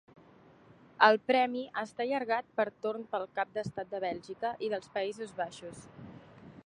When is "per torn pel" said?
2.61-3.27